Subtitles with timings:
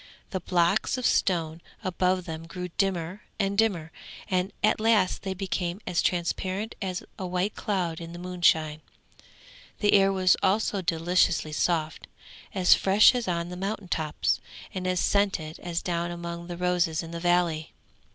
[0.31, 3.91] The blocks of stone above them grew dimmer and dimmer,
[4.27, 8.81] and at last they became as transparent as a white cloud in the moonshine.
[9.77, 12.07] The air was also deliciously soft,
[12.51, 14.39] as fresh as on the mountain tops
[14.73, 17.71] and as scented as down among the roses in the valley.